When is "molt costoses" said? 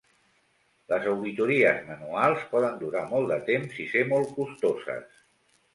4.15-5.25